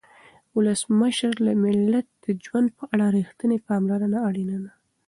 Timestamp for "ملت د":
1.63-2.25